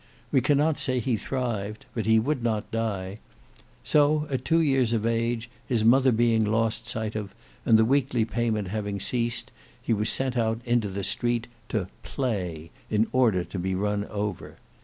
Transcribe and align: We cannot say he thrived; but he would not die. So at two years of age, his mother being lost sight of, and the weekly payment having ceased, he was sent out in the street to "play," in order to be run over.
We 0.31 0.41
cannot 0.41 0.79
say 0.79 0.97
he 0.99 1.15
thrived; 1.15 1.85
but 1.93 2.07
he 2.07 2.17
would 2.17 2.41
not 2.41 2.71
die. 2.71 3.19
So 3.83 4.25
at 4.31 4.43
two 4.43 4.59
years 4.59 4.93
of 4.93 5.05
age, 5.05 5.47
his 5.67 5.85
mother 5.85 6.11
being 6.11 6.43
lost 6.43 6.87
sight 6.87 7.15
of, 7.15 7.35
and 7.67 7.77
the 7.77 7.85
weekly 7.85 8.25
payment 8.25 8.69
having 8.69 8.99
ceased, 8.99 9.51
he 9.79 9.93
was 9.93 10.09
sent 10.09 10.35
out 10.35 10.59
in 10.65 10.79
the 10.79 11.03
street 11.03 11.45
to 11.69 11.87
"play," 12.01 12.71
in 12.89 13.05
order 13.11 13.43
to 13.43 13.59
be 13.59 13.75
run 13.75 14.05
over. 14.05 14.55